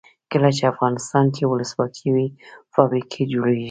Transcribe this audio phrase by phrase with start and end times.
[0.31, 2.27] کله چې افغانستان کې ولسواکي وي
[2.73, 3.59] فابریکې جوړیږي.